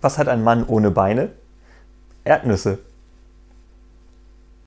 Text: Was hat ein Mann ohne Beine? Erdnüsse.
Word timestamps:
Was 0.00 0.18
hat 0.18 0.28
ein 0.28 0.44
Mann 0.44 0.64
ohne 0.64 0.90
Beine? 0.90 1.30
Erdnüsse. 2.24 2.78